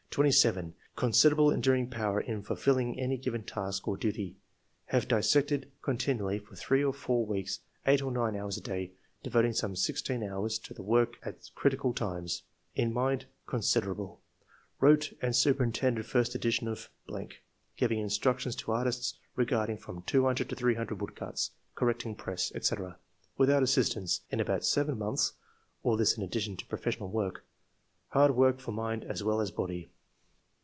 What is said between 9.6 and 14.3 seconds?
sixteen hours to the work at critical times. In mind— Considerable.